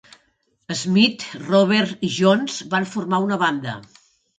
Smith, 0.79 1.27
Roberts 1.51 1.95
i 2.11 2.13
Jones 2.19 2.59
van 2.77 2.93
formar 2.97 3.25
una 3.31 3.43
banda. 3.49 3.83